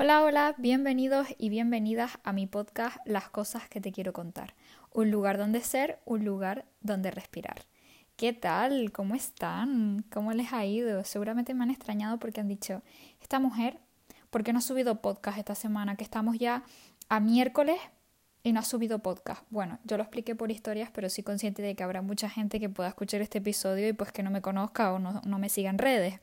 [0.00, 4.54] Hola, hola, bienvenidos y bienvenidas a mi podcast Las cosas que te quiero contar.
[4.92, 7.64] Un lugar donde ser, un lugar donde respirar.
[8.14, 8.92] ¿Qué tal?
[8.92, 10.04] ¿Cómo están?
[10.12, 11.02] ¿Cómo les ha ido?
[11.02, 12.80] Seguramente me han extrañado porque han dicho,
[13.20, 13.80] esta mujer,
[14.30, 15.96] ¿por qué no ha subido podcast esta semana?
[15.96, 16.62] Que estamos ya
[17.08, 17.80] a miércoles
[18.44, 19.42] y no ha subido podcast.
[19.50, 22.68] Bueno, yo lo expliqué por historias, pero soy consciente de que habrá mucha gente que
[22.68, 25.70] pueda escuchar este episodio y pues que no me conozca o no, no me siga
[25.70, 26.20] en redes.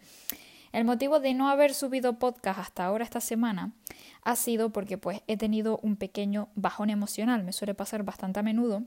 [0.76, 3.72] El motivo de no haber subido podcast hasta ahora esta semana
[4.24, 8.44] ha sido porque pues he tenido un pequeño bajón emocional, me suele pasar bastante a
[8.44, 8.84] menudo.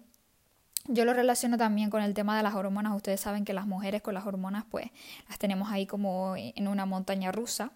[0.87, 2.95] Yo lo relaciono también con el tema de las hormonas.
[2.95, 4.91] Ustedes saben que las mujeres con las hormonas pues
[5.31, 7.73] las tenemos ahí como en una montaña rusa.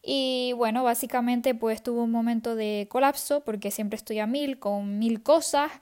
[0.00, 5.00] Y bueno, básicamente pues tuve un momento de colapso porque siempre estoy a mil con
[5.00, 5.72] mil cosas,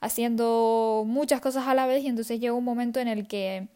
[0.00, 3.68] haciendo muchas cosas a la vez y entonces llegó un momento en el que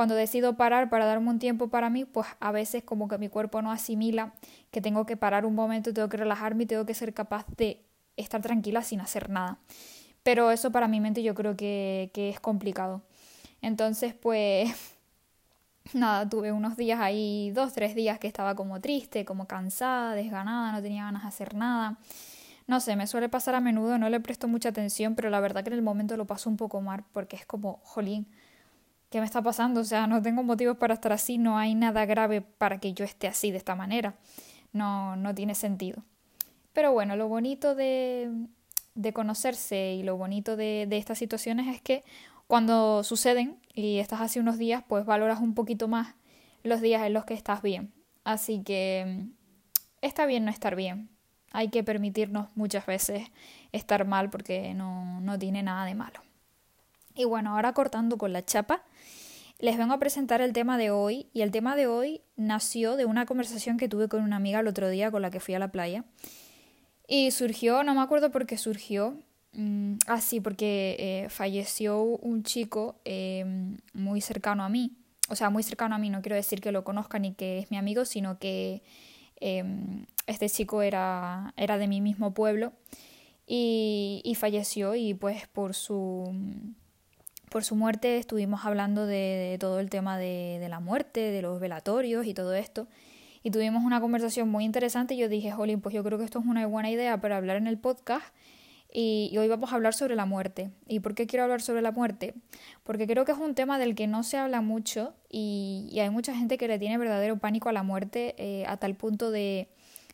[0.00, 3.28] cuando decido parar para darme un tiempo para mí, pues a veces como que mi
[3.28, 4.32] cuerpo no asimila
[4.70, 7.84] que tengo que parar un momento, tengo que relajarme y tengo que ser capaz de
[8.16, 9.58] estar tranquila sin hacer nada.
[10.22, 13.02] Pero eso para mi mente yo creo que, que es complicado.
[13.60, 14.70] Entonces, pues
[15.92, 20.72] nada, tuve unos días ahí, dos, tres días que estaba como triste, como cansada, desganada,
[20.72, 21.98] no tenía ganas de hacer nada.
[22.66, 25.62] No sé, me suele pasar a menudo, no le presto mucha atención, pero la verdad
[25.62, 28.26] que en el momento lo paso un poco mal porque es como, jolín,
[29.10, 29.80] ¿qué me está pasando?
[29.80, 33.04] O sea, no tengo motivos para estar así, no hay nada grave para que yo
[33.04, 34.14] esté así de esta manera.
[34.72, 36.02] No, no tiene sentido.
[36.72, 38.30] Pero bueno, lo bonito de,
[38.94, 42.04] de conocerse y lo bonito de, de estas situaciones es que
[42.46, 46.14] cuando suceden y estás así unos días, pues valoras un poquito más
[46.62, 47.92] los días en los que estás bien.
[48.24, 49.26] Así que
[50.00, 51.08] está bien no estar bien.
[51.52, 53.28] Hay que permitirnos muchas veces
[53.72, 56.20] estar mal porque no, no tiene nada de malo.
[57.14, 58.82] Y bueno, ahora cortando con la chapa,
[59.58, 63.04] les vengo a presentar el tema de hoy y el tema de hoy nació de
[63.04, 65.58] una conversación que tuve con una amiga el otro día con la que fui a
[65.58, 66.04] la playa.
[67.06, 69.18] Y surgió, no me acuerdo por qué surgió,
[69.52, 73.44] mm, ah sí, porque eh, falleció un chico eh,
[73.92, 74.96] muy cercano a mí.
[75.28, 77.70] O sea, muy cercano a mí, no quiero decir que lo conozca ni que es
[77.70, 78.82] mi amigo, sino que
[79.40, 79.64] eh,
[80.26, 82.72] este chico era, era de mi mismo pueblo
[83.46, 86.32] y, y falleció y pues por su
[87.50, 92.24] por su muerte estuvimos hablando de, todo el tema de, la muerte, de los velatorios
[92.26, 92.86] y todo esto.
[93.42, 96.38] Y tuvimos una conversación muy interesante y yo dije, Jolín, pues yo creo que esto
[96.38, 98.24] es una buena idea para hablar en el podcast.
[98.92, 100.70] Y, hoy vamos a hablar sobre la muerte.
[100.88, 102.34] ¿Y por qué quiero hablar sobre la muerte?
[102.82, 106.34] Porque creo que es un tema del que no se habla mucho y, hay mucha
[106.34, 109.68] gente que le tiene verdadero pánico a la muerte eh, a tal punto de,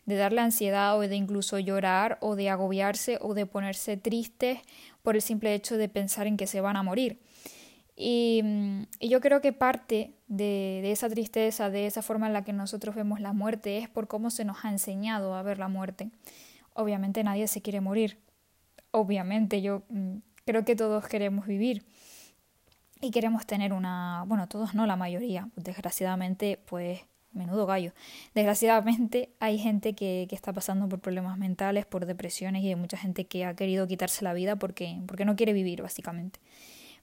[0.05, 4.59] de darle ansiedad o de incluso llorar o de agobiarse o de ponerse tristes
[5.03, 7.19] por el simple hecho de pensar en que se van a morir.
[7.99, 12.43] Y, mm, yo creo que parte de, de, esa tristeza, de esa forma en la
[12.43, 15.67] que nosotros vemos la muerte, es por cómo se nos ha enseñado a ver la
[15.67, 16.11] muerte.
[16.73, 18.19] Obviamente nadie se quiere morir.
[18.91, 21.83] Obviamente yo mm, creo que todos queremos vivir
[23.01, 27.93] y queremos tener una, bueno, todos no, la mayoría, desgraciadamente, pues menudo gallo.
[28.35, 32.97] Desgraciadamente hay gente que, que, está pasando por problemas mentales, por depresiones y hay mucha
[32.97, 36.39] gente que ha querido quitarse la vida porque, porque no quiere vivir, básicamente.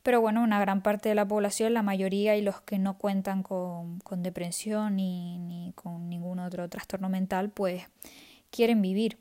[0.05, 3.43] Pero bueno, una gran parte de la población, la mayoría y los que no cuentan
[3.43, 7.83] con, con depresión ni, ni con ningún otro trastorno mental, pues
[8.51, 9.19] quieren vivir,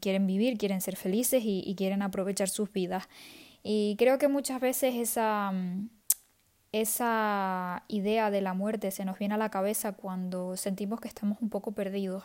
[0.00, 3.08] quieren vivir, quieren ser felices y, y quieren aprovechar sus vidas.
[3.62, 5.52] Y creo que muchas veces esa
[6.72, 11.38] esa idea de la muerte se nos viene a la cabeza cuando sentimos que estamos
[11.40, 12.24] un poco perdidos,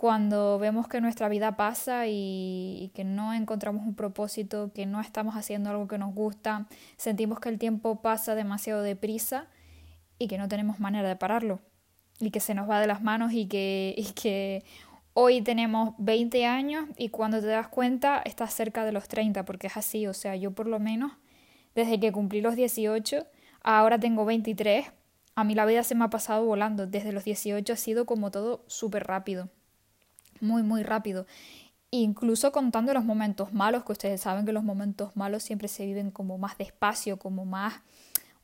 [0.00, 5.36] cuando vemos que nuestra vida pasa y, que no encontramos un propósito, que no estamos
[5.36, 6.66] haciendo algo que nos gusta,
[6.96, 9.48] sentimos que el tiempo pasa demasiado deprisa
[10.18, 11.60] y que no tenemos manera de pararlo
[12.18, 14.64] y que se nos va de las manos y que, y que
[15.12, 19.66] hoy tenemos 20 años y cuando te das cuenta estás cerca de los 30 porque
[19.66, 21.12] es así, o sea, yo por lo menos
[21.74, 23.26] desde que cumplí los 18
[23.62, 24.86] Ahora tengo 23.
[25.34, 26.86] A mí la vida se me ha pasado volando.
[26.86, 29.50] Desde los 18 ha sido como todo súper rápido.
[30.40, 31.26] Muy, muy rápido.
[31.90, 36.10] Incluso contando los momentos malos, que ustedes saben que los momentos malos siempre se viven
[36.10, 37.80] como más despacio, como más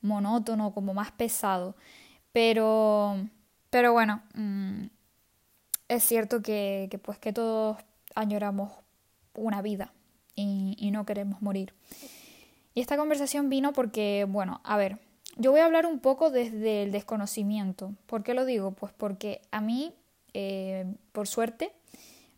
[0.01, 1.75] monótono, como más pesado.
[2.31, 3.15] Pero,
[3.69, 4.85] pero bueno, mm,
[5.87, 7.77] es cierto que, pues que todos
[8.15, 8.71] añoramos
[9.33, 9.93] una vida
[10.35, 11.73] y, y no queremos morir.
[12.73, 14.99] Y esta conversación vino porque, bueno, a ver,
[15.37, 17.93] yo voy a hablar un poco desde el desconocimiento.
[18.07, 18.71] ¿Por qué lo digo?
[18.71, 19.93] Pues porque a mí,
[20.33, 21.71] eh, por suerte,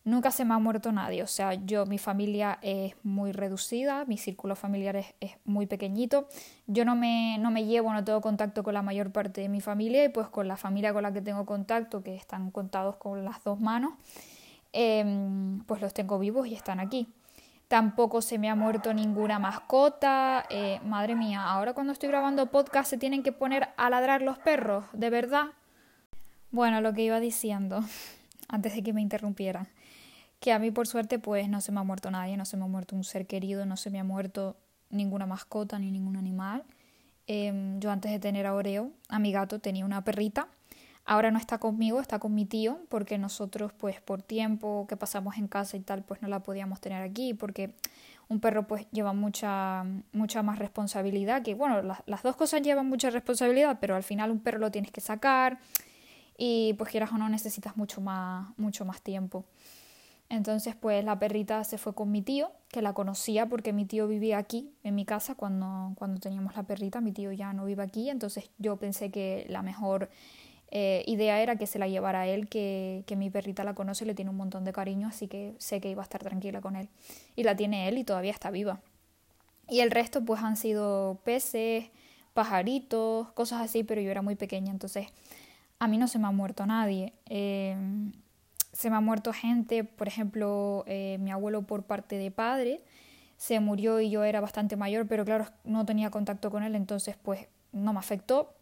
[0.10, 1.24] nunca se me ha muerto nadie.
[1.24, 6.28] O sea, yo, mi familia es muy reducida, mi círculo familiar es, muy pequeñito.
[6.68, 9.62] Yo no me, no me llevo, no tengo contacto con la mayor parte de mi
[9.62, 13.24] familia y pues con la familia con la que tengo contacto, que están contados con
[13.24, 13.94] las dos manos,
[14.74, 17.08] em, pues los tengo vivos y están aquí.
[17.68, 20.44] Tampoco se me ha muerto ninguna mascota.
[20.50, 24.40] Eh, madre mía, ahora cuando estoy grabando podcast se tienen que poner a ladrar los
[24.40, 25.46] perros, ¿de verdad?
[26.52, 27.84] Bueno, lo que iba diciendo,
[28.48, 29.68] antes de que me interrumpieran,
[30.40, 32.64] que a mí por suerte pues no se me ha muerto nadie, no se me
[32.64, 34.58] ha muerto un ser querido, no se me ha muerto
[34.90, 36.64] ninguna mascota ni ningún animal.
[37.28, 40.48] Em, yo antes de tener a Oreo, a mi gato tenía una perrita
[41.10, 45.38] Ahora no está conmigo, está con mi tío, porque nosotros, pues por tiempo que pasamos
[45.38, 47.74] en casa y tal, pues no la podíamos tener aquí, porque
[48.28, 53.10] un perro pues lleva mucha, mucha más responsabilidad, que bueno, las dos cosas llevan mucha
[53.10, 55.58] responsabilidad, pero al final un perro lo tienes que sacar
[56.38, 59.46] y pues quieras o no necesitas mucho más, mucho más tiempo.
[60.30, 64.08] Entonces, pues la perrita se fue con mi tío, que la conocía porque mi tío
[64.08, 67.02] vivía aquí, en mi casa, cuando, cuando teníamos la perrita.
[67.02, 70.10] Mi tío ya no vive aquí, entonces yo pensé que la mejor
[70.70, 74.06] eh, idea era que se la llevara a él, que, que, mi perrita la conoce
[74.06, 76.76] le tiene un montón de cariño, así que sé que iba a estar tranquila con
[76.76, 76.90] él.
[77.36, 78.82] Y la tiene él y todavía está viva.
[79.68, 81.86] Y el resto pues han sido peces,
[82.36, 85.08] pajaritos, cosas así, pero yo era muy pequeña, entonces
[85.80, 87.14] a mí no se me ha muerto nadie.
[87.26, 87.76] Eh,
[88.72, 92.82] se me ha muerto gente, por ejemplo, eh, mi abuelo por parte de padre
[93.38, 97.16] se murió y yo era bastante mayor, pero claro, no tenía contacto con él, entonces
[97.22, 98.54] pues no me afectó.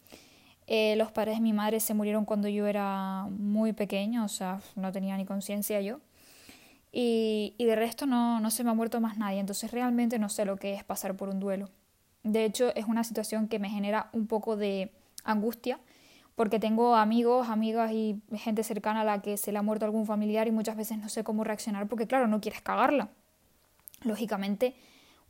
[0.68, 4.60] Eh, los padres de mi madre se murieron cuando yo era muy pequeño, o sea,
[4.76, 6.00] no tenía ni conciencia yo.
[6.92, 10.28] Y, y de resto no, no se me ha muerto más nadie, entonces realmente no
[10.28, 11.68] sé lo que es pasar por un duelo.
[12.22, 14.92] De hecho, es una situación que me genera un poco de
[15.24, 15.80] angustia,
[16.38, 20.06] porque tengo amigos, amigas y gente cercana a la que se le ha muerto algún
[20.06, 23.08] familiar y muchas veces no sé cómo reaccionar, porque claro, no quieres cagarla.
[24.02, 24.76] Lógicamente,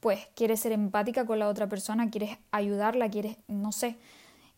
[0.00, 3.96] pues quieres ser empática con la otra persona, quieres ayudarla, quieres, no sé,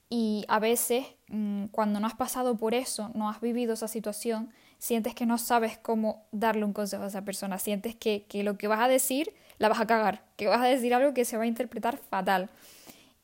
[0.08, 4.50] y a veces, mm, cuando no has pasado por eso, no has vivido esa situación,
[4.79, 8.58] sientes que no sabes cómo darle un consejo a esa persona, sientes que, que lo
[8.58, 11.37] que vas a decir la vas a cagar, que vas a decir algo que se
[11.37, 12.50] va a interpretar fatal.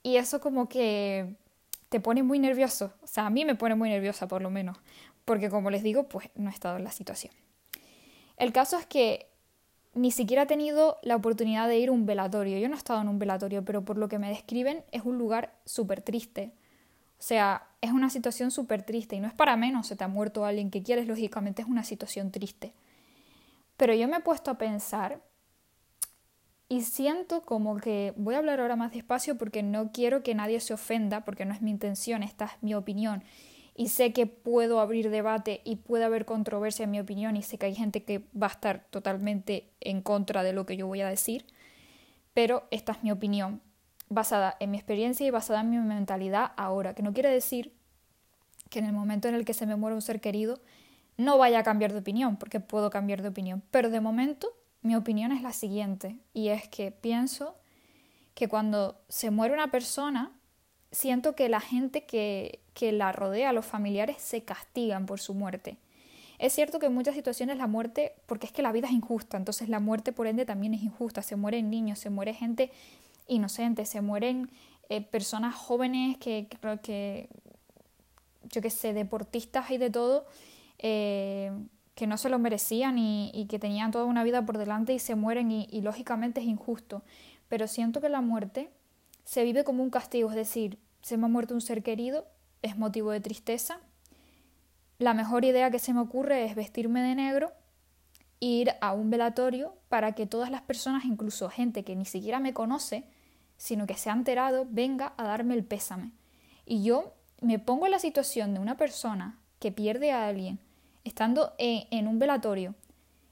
[0.04, 1.34] Y eso como que
[1.88, 4.78] te pone muy nervioso, o sea, a mí me pone muy nerviosa por lo menos,
[5.24, 7.32] porque como les digo, pues no he estado en la situación.
[8.36, 9.28] El caso es que
[9.94, 12.58] ni siquiera he tenido la oportunidad de ir a un velatorio.
[12.58, 15.16] Yo no he estado en un velatorio, pero por lo que me describen es un
[15.16, 16.52] lugar súper triste.
[17.18, 20.08] O sea, es una situación súper triste y no es para menos, se te ha
[20.08, 22.74] muerto alguien que quieres, lógicamente es una situación triste.
[23.78, 25.22] Pero yo me he puesto a pensar
[26.68, 30.60] y siento como que voy a hablar ahora más despacio porque no quiero que nadie
[30.60, 33.22] se ofenda, porque no es mi intención, esta es mi opinión.
[33.76, 37.58] Y sé que puedo abrir debate y puede haber controversia en mi opinión y sé
[37.58, 41.02] que hay gente que va a estar totalmente en contra de lo que yo voy
[41.02, 41.46] a decir,
[42.34, 43.60] pero esta es mi opinión
[44.08, 47.72] basada en mi experiencia y basada en mi mentalidad ahora, que no quiere decir
[48.70, 50.60] que en el momento en el que se me muera un ser querido
[51.16, 54.48] no vaya a cambiar de opinión, porque puedo cambiar de opinión, pero de momento
[54.86, 57.56] mi opinión es la siguiente, y es que pienso
[58.34, 60.32] que cuando se muere una persona,
[60.92, 65.78] siento que la gente que, que la rodea, los familiares, se castigan por su muerte.
[66.38, 69.36] Es cierto que en muchas situaciones la muerte, porque es que la vida es injusta,
[69.36, 72.70] entonces la muerte por ende también es injusta, se mueren niños, se muere gente
[73.26, 74.50] inocentes, se mueren
[74.88, 77.28] eh, personas jóvenes que, creo que,
[78.50, 80.26] yo qué sé, deportistas y de todo,
[80.78, 81.50] eh,
[81.96, 85.14] que no se lo merecían y, que tenían toda una vida por delante y se
[85.14, 87.02] mueren y, lógicamente es injusto.
[87.48, 88.70] Pero siento que la muerte
[89.24, 92.26] se vive como un castigo, es decir, se me ha muerto un ser querido,
[92.60, 93.80] es motivo de tristeza.
[94.98, 97.52] La mejor idea que se me ocurre es vestirme de negro
[98.40, 102.52] ir a un velatorio para que todas las personas, incluso gente que ni siquiera me
[102.52, 103.08] conoce,
[103.56, 106.12] sino que se ha enterado, venga a darme el pésame.
[106.66, 110.60] Y yo me pongo en la situación de una persona que pierde a alguien
[111.06, 112.74] estando en, un velatorio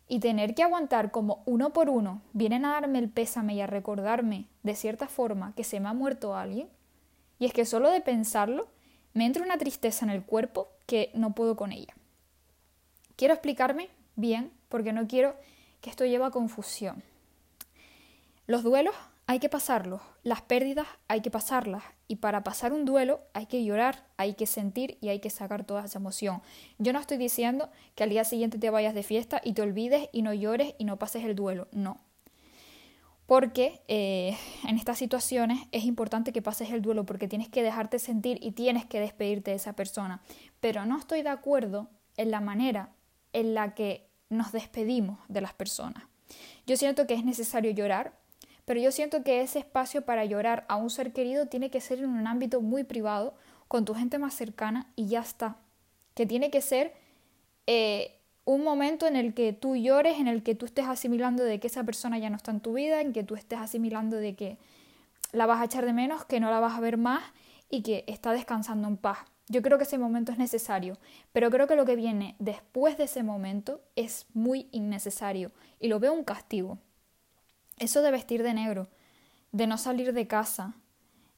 [0.06, 3.66] y tener que aguantar como uno por uno vienen a darme el pésame y a
[3.66, 6.68] recordarme de cierta forma que se me ha muerto alguien.
[7.38, 8.68] Y es que solo de pensarlo
[9.12, 11.94] me entra una tristeza en el cuerpo que no puedo con ella.
[13.16, 15.34] Quiero explicarme bien porque no quiero
[15.80, 17.02] que esto lleve a confusión.
[18.46, 18.94] Los duelos
[19.26, 23.64] hay que pasarlos, las pérdidas hay que pasarlas y para pasar un duelo hay que
[23.64, 26.42] llorar, hay que sentir y hay que sacar toda esa emoción.
[26.78, 30.08] Yo no estoy diciendo que al día siguiente te vayas de fiesta y te olvides
[30.12, 32.00] y no llores y no pases el duelo, no.
[33.26, 34.36] Porque eh,
[34.68, 38.52] en estas situaciones es importante que pases el duelo porque tienes que dejarte sentir y
[38.52, 40.22] tienes que despedirte de esa persona.
[40.60, 41.88] Pero no estoy de acuerdo
[42.18, 42.90] en la manera
[43.32, 46.04] en la que nos despedimos de las personas.
[46.66, 48.18] Yo siento que es necesario llorar,
[48.64, 51.98] pero yo siento que ese espacio para llorar a un ser querido tiene que ser
[51.98, 53.34] en un ámbito muy privado,
[53.68, 55.56] con tu gente más cercana y ya está.
[56.14, 56.94] Que tiene que ser
[57.66, 61.60] eh, un momento en el que tú llores, en el que tú estés asimilando de
[61.60, 64.34] que esa persona ya no está en tu vida, en que tú estés asimilando de
[64.34, 64.58] que
[65.32, 67.22] la vas a echar de menos, que no la vas a ver más
[67.70, 69.18] y que está descansando en paz.
[69.48, 70.96] Yo creo que ese momento es necesario,
[71.32, 76.00] pero creo que lo que viene después de ese momento es muy innecesario y lo
[76.00, 76.78] veo un castigo.
[77.78, 78.88] Eso de vestir de negro,
[79.52, 80.74] de no salir de casa,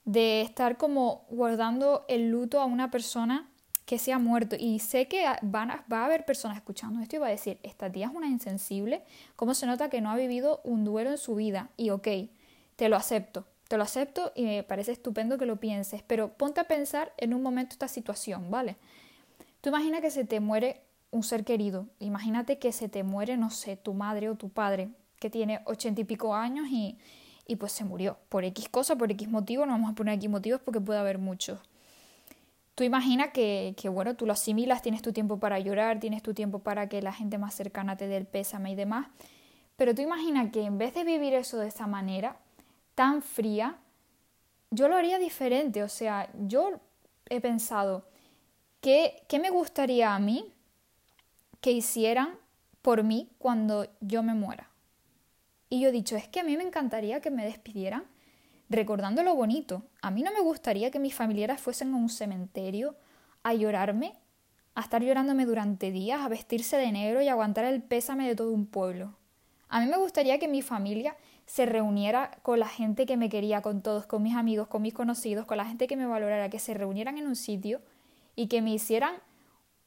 [0.05, 3.49] de estar como guardando el luto a una persona
[3.87, 4.57] que se ha muerto.
[4.59, 7.91] Y sé que van va a haber personas escuchando esto y va a decir, esta
[7.91, 9.03] tía es una insensible,
[9.37, 11.71] ¿cómo se nota que no ha vivido un duelo en su vida?
[11.77, 12.09] Y ok,
[12.75, 16.61] te lo acepto, te lo acepto y me parece estupendo que lo pienses, pero ponte
[16.61, 18.77] a pensar en un momento esta situación, ¿vale?
[19.61, 23.51] Tú imagina que se te muere un ser querido, imagínate que se te muere, no
[23.51, 26.99] sé, tu madre o tu padre, que tiene ochenta y pico años y,
[27.47, 30.29] y pues se murió, por X cosa, por X motivo, no vamos a poner aquí
[30.29, 31.61] motivos porque puede haber muchos.
[32.75, 36.35] Tú imaginas que, que, bueno, tú lo asimilas, tienes tu tiempo para llorar, tienes tu
[36.35, 39.07] tiempo para que la gente más cercana te dé el pésame y demás,
[39.77, 42.37] pero tú imaginas que en vez de vivir eso de esa manera,
[42.95, 43.79] tan fría,
[44.71, 46.81] yo lo haría diferente, o sea, yo
[47.31, 48.05] he pensado,
[48.81, 50.53] ¿qué, qué me gustaría a mí
[51.61, 52.39] que hicieran
[52.83, 54.69] por mí cuando yo me muera?
[55.69, 58.05] Y yo he dicho, es que a mí me encantaría que me despidieran
[58.69, 59.83] recordando lo bonito.
[60.03, 62.97] A mí no me gustaría que mis familiares fuesen a un cementerio
[63.43, 64.15] a llorarme,
[64.75, 68.53] a estar llorándome durante días, a vestirse de negro y aguantar el pésame de todo
[68.53, 69.17] un pueblo.
[69.69, 73.63] A mí me gustaría que mi familia se reuniera con la gente que me quería,
[73.63, 76.59] con todos, con mis amigos, con mis conocidos, con la gente que me valorara, que
[76.59, 77.81] se reunieran en un sitio
[78.35, 79.15] y que me hicieran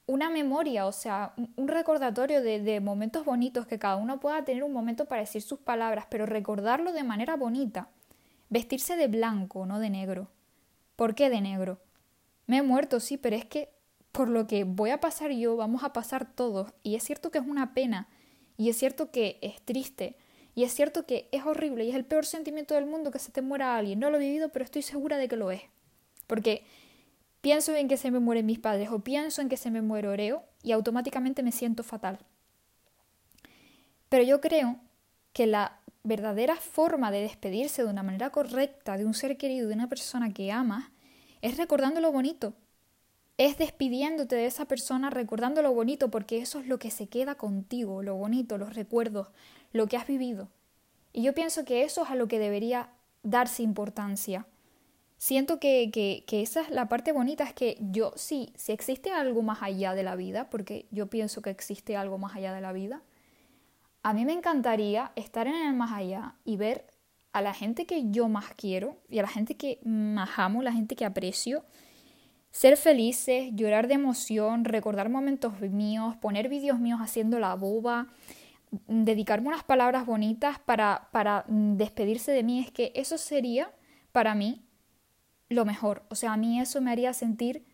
[0.10, 4.74] una memoria, o sea, un recordatorio de, momentos bonitos, que cada uno pueda tener un
[4.74, 7.90] momento para decir sus palabras, pero recordarlo de manera bonita.
[8.50, 10.32] Vestirse de blanco, no de negro.
[10.96, 11.80] ¿Por qué de negro?
[12.48, 13.70] Me he muerto, sí, pero es que
[14.12, 16.74] por lo que voy a pasar yo, vamos a pasar todos.
[16.82, 18.08] Y es cierto que es una pena,
[18.58, 20.18] y es cierto que es triste,
[20.56, 23.32] y es cierto que es horrible, y es el peor sentimiento del mundo que se
[23.32, 24.00] te muera alguien.
[24.00, 25.62] No lo he vivido, pero estoy segura de que lo es.
[26.26, 26.66] Porque
[27.42, 30.08] pienso en que se me mueren mis padres, o pienso en que se me muere
[30.08, 32.20] Oreo, y automáticamente me siento fatal.
[34.10, 34.78] Pero yo creo
[35.34, 39.76] que la verdadera forma de despedirse de una manera correcta de un ser querido, de
[39.76, 40.90] una persona que amas,
[41.42, 42.54] es recordando lo bonito.
[43.38, 47.36] Es despidiéndote de esa persona recordando lo bonito, porque eso es lo que se queda
[47.36, 49.28] contigo, lo bonito, los recuerdos,
[49.72, 50.50] lo que has vivido.
[51.14, 52.90] Y yo pienso que eso es a lo que debería
[53.24, 54.46] darse importancia.
[55.20, 59.42] Siento que, que, esa es la parte bonita, es que yo sí, si existe algo
[59.42, 62.72] más allá de la vida, porque yo pienso que existe algo más allá de la
[62.72, 63.02] vida,
[64.02, 66.86] a mí me encantaría estar en el más allá y ver
[67.34, 70.72] a la gente que yo más quiero y a la gente que más amo, la
[70.72, 71.66] gente que aprecio,
[72.50, 78.08] ser felices, llorar de emoción, recordar momentos míos, poner vídeos míos haciendo la boba,
[78.88, 83.70] dedicarme unas palabras bonitas para, para despedirse de mí, es que eso sería
[84.14, 84.64] para mí
[85.50, 86.04] lo mejor.
[86.10, 87.66] O sea, a mí eso me haría sentir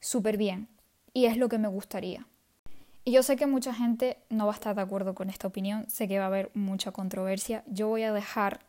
[0.00, 0.68] súper bien
[1.12, 2.26] y es lo que me gustaría.
[3.04, 5.88] Y yo sé que mucha gente no va a estar de acuerdo con esta opinión,
[5.90, 7.62] sé que va a haber mucha controversia.
[7.66, 8.60] Yo voy a dejar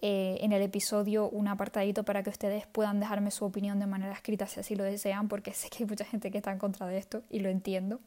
[0.00, 4.12] eh, en el episodio un apartadito para que ustedes puedan dejarme su opinión de manera
[4.12, 6.86] escrita si así lo desean, porque sé que hay mucha gente que está en contra
[6.86, 8.00] de esto y lo entiendo.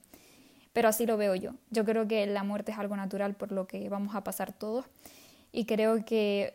[0.74, 1.54] Pero así lo veo yo.
[1.72, 4.86] Yo creo que la muerte es algo natural por lo que vamos a pasar todos.
[5.52, 6.54] Y creo que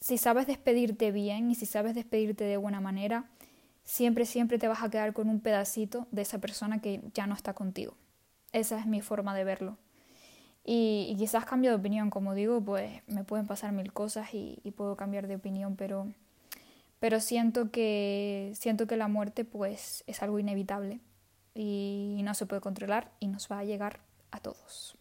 [0.00, 3.28] si sabes despedirte bien y si sabes despedirte de buena manera,
[3.84, 7.34] siempre, siempre te vas a quedar con un pedacito de esa persona que ya no
[7.34, 7.94] está contigo.
[8.52, 9.76] Esa es mi forma de verlo.
[10.64, 14.96] Y, quizás cambio de opinión, como digo, pues me pueden pasar mil cosas y, puedo
[14.96, 16.06] cambiar de opinión, pero,
[17.00, 21.00] pero siento, que, siento que la muerte pues es algo inevitable
[21.54, 24.00] y no se puede controlar y nos va a llegar
[24.30, 24.96] a todos.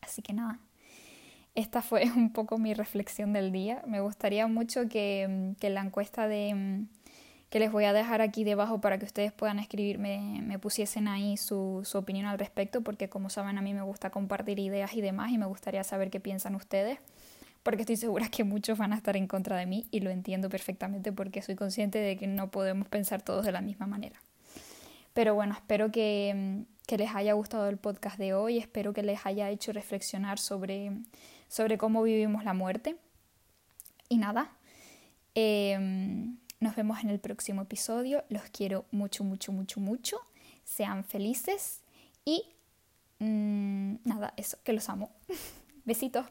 [0.00, 0.60] Así que nada,
[1.54, 3.82] esta fue un poco mi reflexión del día.
[3.86, 6.86] Me gustaría mucho que, que la encuesta de
[7.52, 11.36] que les voy a dejar aquí debajo para que ustedes puedan escribirme, me pusiesen ahí
[11.36, 15.32] su, opinión al respecto, porque como saben a mí me gusta compartir ideas y demás
[15.32, 16.98] y me gustaría saber qué piensan ustedes,
[17.62, 20.48] porque estoy segura que muchos van a estar en contra de mí y lo entiendo
[20.48, 24.18] perfectamente porque soy consciente de que no podemos pensar todos de la misma manera.
[25.12, 29.26] Pero bueno, espero que, que les haya gustado el podcast de hoy, espero que les
[29.26, 30.90] haya hecho reflexionar sobre,
[31.52, 32.96] sobre cómo vivimos la muerte.
[34.08, 34.56] Y nada,
[35.34, 35.78] eh,
[36.60, 38.24] nos vemos en el próximo episodio.
[38.30, 40.16] Los quiero mucho, mucho, mucho, mucho.
[40.64, 41.82] Sean felices
[42.24, 42.42] y
[43.18, 45.10] mm, nada, eso, que los amo.
[45.84, 46.24] Besitos.